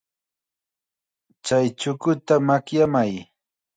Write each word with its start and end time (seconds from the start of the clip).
Chay 1.45 1.65
chukuta 1.79 2.35
makyamay. 2.47 3.11